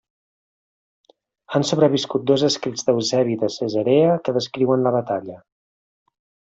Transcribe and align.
Han 1.57 1.65
sobreviscut 1.73 2.25
dos 2.33 2.47
escrits 2.49 2.89
d'Eusebi 2.89 3.39
de 3.45 3.53
Cesarea 3.59 4.19
que 4.27 4.39
descriuen 4.41 4.87
la 4.91 4.99
batalla. 5.01 5.41